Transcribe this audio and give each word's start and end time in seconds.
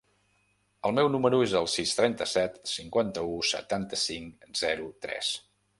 El 0.89 0.95
meu 0.99 1.09
número 1.15 1.41
es 1.47 1.53
el 1.59 1.69
sis, 1.73 1.93
trenta-set, 1.99 2.57
cinquanta-u, 2.73 3.39
setanta-cinc, 3.53 4.53
zero, 4.65 4.93
tres. 5.07 5.35